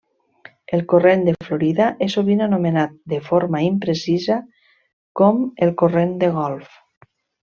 [0.77, 4.39] El Corrent de Florida és sovint anomenat de forma imprecisa
[5.21, 6.73] com el Corrent de Golf.